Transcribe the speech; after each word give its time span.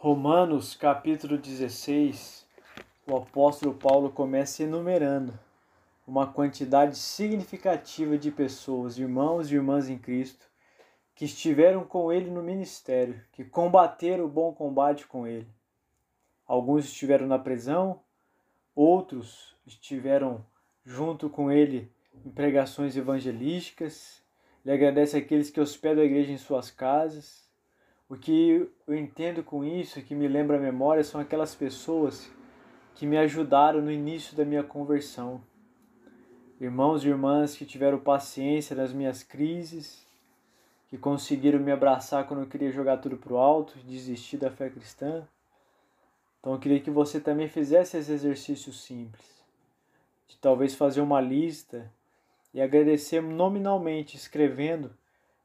Romanos 0.00 0.76
capítulo 0.76 1.36
16, 1.36 2.46
o 3.04 3.16
apóstolo 3.16 3.74
Paulo 3.74 4.10
começa 4.10 4.62
enumerando 4.62 5.36
uma 6.06 6.24
quantidade 6.24 6.96
significativa 6.96 8.16
de 8.16 8.30
pessoas, 8.30 8.96
irmãos 8.96 9.50
e 9.50 9.56
irmãs 9.56 9.88
em 9.88 9.98
Cristo, 9.98 10.46
que 11.16 11.24
estiveram 11.24 11.82
com 11.82 12.12
ele 12.12 12.30
no 12.30 12.44
ministério, 12.44 13.20
que 13.32 13.44
combateram 13.44 14.24
o 14.24 14.28
bom 14.28 14.52
combate 14.52 15.04
com 15.04 15.26
ele. 15.26 15.48
Alguns 16.46 16.84
estiveram 16.84 17.26
na 17.26 17.36
prisão, 17.36 17.98
outros 18.76 19.56
estiveram 19.66 20.46
junto 20.84 21.28
com 21.28 21.50
ele 21.50 21.90
em 22.24 22.30
pregações 22.30 22.96
evangelísticas. 22.96 24.22
Ele 24.64 24.76
agradece 24.76 25.16
aqueles 25.16 25.50
que 25.50 25.60
hospedam 25.60 26.04
a 26.04 26.06
igreja 26.06 26.30
em 26.30 26.38
suas 26.38 26.70
casas 26.70 27.47
o 28.08 28.16
que 28.16 28.68
eu 28.86 28.96
entendo 28.96 29.42
com 29.42 29.62
isso, 29.62 30.00
que 30.00 30.14
me 30.14 30.26
lembra 30.26 30.56
a 30.56 30.60
memória, 30.60 31.04
são 31.04 31.20
aquelas 31.20 31.54
pessoas 31.54 32.30
que 32.94 33.06
me 33.06 33.18
ajudaram 33.18 33.82
no 33.82 33.92
início 33.92 34.34
da 34.34 34.44
minha 34.44 34.62
conversão. 34.62 35.42
Irmãos 36.58 37.04
e 37.04 37.08
irmãs 37.08 37.54
que 37.54 37.66
tiveram 37.66 37.98
paciência 37.98 38.74
nas 38.74 38.92
minhas 38.92 39.22
crises, 39.22 40.06
que 40.88 40.96
conseguiram 40.96 41.60
me 41.60 41.70
abraçar 41.70 42.26
quando 42.26 42.40
eu 42.40 42.48
queria 42.48 42.72
jogar 42.72 42.96
tudo 42.96 43.18
pro 43.18 43.36
alto 43.36 43.78
e 43.78 43.82
desistir 43.82 44.38
da 44.38 44.50
fé 44.50 44.70
cristã. 44.70 45.28
Então 46.40 46.54
eu 46.54 46.58
queria 46.58 46.80
que 46.80 46.90
você 46.90 47.20
também 47.20 47.46
fizesse 47.46 47.98
esse 47.98 48.10
exercício 48.10 48.72
simples, 48.72 49.44
de 50.26 50.36
talvez 50.38 50.74
fazer 50.74 51.02
uma 51.02 51.20
lista 51.20 51.92
e 52.54 52.60
agradecer 52.60 53.20
nominalmente, 53.20 54.16
escrevendo 54.16 54.90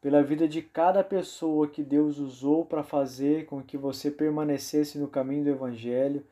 pela 0.00 0.22
vida 0.22 0.46
de 0.46 0.62
cada 0.62 1.02
pessoa 1.02 1.68
que 1.68 1.82
Deus 1.82 2.18
usou 2.18 2.64
para 2.64 2.82
fazer 2.82 3.46
com 3.46 3.62
que 3.62 3.76
você 3.76 4.10
permanecesse 4.10 4.98
no 4.98 5.08
caminho 5.08 5.44
do 5.44 5.50
Evangelho 5.50 6.24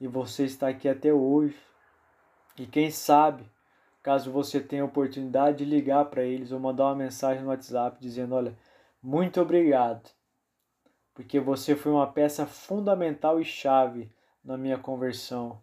e 0.00 0.06
você 0.06 0.44
está 0.44 0.68
aqui 0.68 0.88
até 0.88 1.12
hoje. 1.12 1.56
E 2.58 2.66
quem 2.66 2.90
sabe, 2.90 3.44
caso 4.02 4.30
você 4.30 4.60
tenha 4.60 4.82
a 4.82 4.86
oportunidade 4.86 5.58
de 5.58 5.64
ligar 5.64 6.04
para 6.06 6.22
eles 6.22 6.52
ou 6.52 6.60
mandar 6.60 6.84
uma 6.84 6.94
mensagem 6.94 7.42
no 7.42 7.48
WhatsApp 7.48 7.98
dizendo: 8.00 8.34
Olha, 8.34 8.56
muito 9.02 9.40
obrigado, 9.40 10.10
porque 11.14 11.40
você 11.40 11.74
foi 11.74 11.92
uma 11.92 12.06
peça 12.06 12.46
fundamental 12.46 13.40
e 13.40 13.44
chave 13.44 14.10
na 14.44 14.58
minha 14.58 14.78
conversão. 14.78 15.58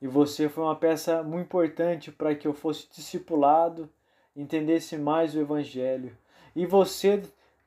E 0.00 0.06
você 0.06 0.48
foi 0.48 0.64
uma 0.64 0.76
peça 0.76 1.22
muito 1.22 1.46
importante 1.46 2.10
para 2.10 2.34
que 2.34 2.48
eu 2.48 2.52
fosse 2.52 2.88
discipulado, 2.90 3.90
entendesse 4.34 4.96
mais 4.96 5.34
o 5.34 5.40
Evangelho 5.40 6.16
e 6.54 6.66
você 6.66 7.22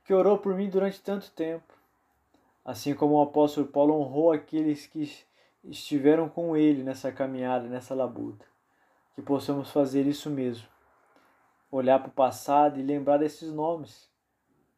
que 0.05 0.13
orou 0.13 0.37
por 0.37 0.55
mim 0.55 0.69
durante 0.69 1.01
tanto 1.01 1.29
tempo. 1.31 1.73
Assim 2.63 2.93
como 2.93 3.15
o 3.15 3.21
apóstolo 3.21 3.67
Paulo 3.67 3.93
honrou 3.99 4.31
aqueles 4.31 4.85
que 4.85 5.11
estiveram 5.63 6.29
com 6.29 6.55
ele 6.55 6.81
nessa 6.83 7.11
caminhada, 7.11 7.67
nessa 7.67 7.93
labuta. 7.93 8.45
Que 9.13 9.21
possamos 9.21 9.71
fazer 9.71 10.05
isso 10.07 10.29
mesmo. 10.29 10.67
Olhar 11.69 11.99
para 11.99 12.07
o 12.07 12.13
passado 12.13 12.79
e 12.79 12.83
lembrar 12.83 13.17
desses 13.17 13.51
nomes. 13.51 14.09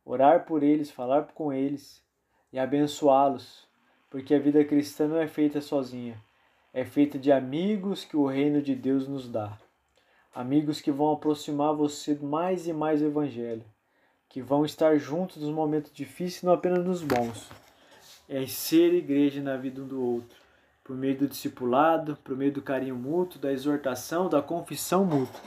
Orar 0.03 0.45
por 0.45 0.63
eles, 0.63 0.89
falar 0.89 1.27
com 1.33 1.53
eles 1.53 2.03
e 2.51 2.57
abençoá-los. 2.57 3.67
Porque 4.09 4.33
a 4.33 4.39
vida 4.39 4.65
cristã 4.65 5.07
não 5.07 5.17
é 5.17 5.27
feita 5.27 5.61
sozinha. 5.61 6.19
É 6.73 6.83
feita 6.83 7.19
de 7.19 7.31
amigos 7.31 8.03
que 8.03 8.17
o 8.17 8.25
reino 8.25 8.61
de 8.61 8.73
Deus 8.73 9.07
nos 9.07 9.29
dá. 9.29 9.55
Amigos 10.33 10.81
que 10.81 10.91
vão 10.91 11.11
aproximar 11.11 11.75
você 11.75 12.15
mais 12.15 12.67
e 12.67 12.73
mais 12.73 13.01
do 13.01 13.07
Evangelho 13.07 13.65
que 14.29 14.43
vão 14.43 14.63
estar 14.63 14.95
juntos 14.97 15.37
nos 15.37 15.49
momentos 15.49 15.91
difíceis, 15.91 16.43
não 16.43 16.53
apenas 16.53 16.85
nos 16.85 17.01
bons. 17.01 17.49
É 18.29 18.45
ser 18.45 18.93
igreja 18.93 19.41
na 19.41 19.57
vida 19.57 19.81
um 19.81 19.87
do 19.87 19.99
outro, 19.99 20.37
por 20.83 20.95
meio 20.95 21.17
do 21.17 21.27
discipulado, 21.27 22.15
por 22.23 22.37
meio 22.37 22.53
do 22.53 22.61
carinho 22.61 22.95
mútuo, 22.95 23.41
da 23.41 23.51
exortação, 23.51 24.29
da 24.29 24.39
confissão 24.39 25.03
mútua. 25.03 25.41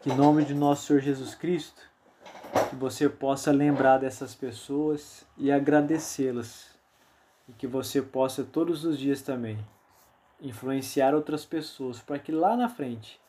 Que 0.00 0.10
em 0.10 0.16
nome 0.16 0.44
de 0.44 0.54
nosso 0.54 0.86
Senhor 0.86 1.00
Jesus 1.00 1.36
Cristo, 1.36 1.80
que 2.68 2.74
você 2.74 3.08
possa 3.08 3.52
lembrar 3.52 3.98
dessas 3.98 4.34
pessoas 4.34 5.24
e 5.36 5.52
agradecê-las. 5.52 6.76
E 7.48 7.52
que 7.52 7.66
você 7.66 8.02
possa 8.02 8.42
todos 8.42 8.84
os 8.84 8.98
dias 8.98 9.22
também 9.22 9.56
influenciar 10.40 11.14
outras 11.14 11.44
pessoas 11.44 12.00
para 12.00 12.18
que 12.18 12.30
lá 12.30 12.56
na 12.56 12.68
frente, 12.68 13.20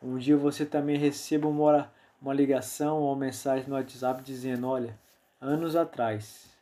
um 0.00 0.18
dia 0.18 0.36
você 0.36 0.66
também 0.66 0.96
receba 0.96 1.48
uma 1.48 1.62
oração 1.62 2.01
uma 2.22 2.32
ligação 2.32 3.00
ou 3.00 3.16
mensagem 3.16 3.68
no 3.68 3.74
WhatsApp 3.74 4.22
dizendo: 4.22 4.68
Olha, 4.68 4.96
anos 5.40 5.74
atrás, 5.74 6.56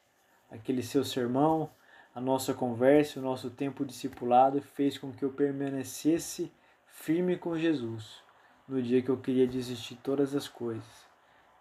aquele 0.50 0.82
seu 0.82 1.04
sermão, 1.04 1.70
a 2.14 2.20
nossa 2.20 2.54
conversa, 2.54 3.20
o 3.20 3.22
nosso 3.22 3.50
tempo 3.50 3.84
discipulado 3.84 4.60
fez 4.62 4.96
com 4.96 5.12
que 5.12 5.22
eu 5.22 5.30
permanecesse 5.30 6.50
firme 6.86 7.36
com 7.36 7.58
Jesus 7.58 8.22
no 8.66 8.80
dia 8.82 9.02
que 9.02 9.10
eu 9.10 9.16
queria 9.18 9.46
desistir 9.46 9.94
de 9.94 10.00
todas 10.00 10.34
as 10.34 10.48
coisas. 10.48 11.08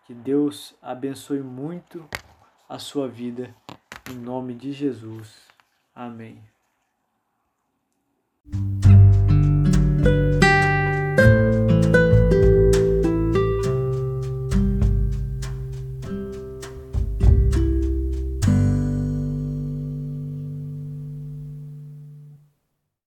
Que 0.06 0.14
Deus 0.14 0.76
abençoe 0.82 1.42
muito 1.42 2.08
a 2.68 2.80
sua 2.80 3.08
vida, 3.08 3.54
em 4.10 4.16
nome 4.16 4.54
de 4.54 4.72
Jesus. 4.72 5.36
Amém. 5.94 6.42